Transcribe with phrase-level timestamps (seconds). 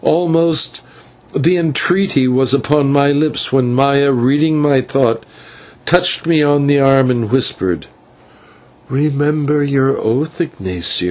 [0.03, 0.81] Almost
[1.35, 5.23] the entreaty was upon my lips when Maya, reading my thought,
[5.85, 7.85] touched me on the arm and whispered:
[8.89, 10.89] "Remember your oath, Ignatio."